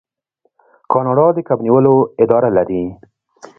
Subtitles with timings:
[0.91, 2.83] کاناډا د کب نیولو اداره لري.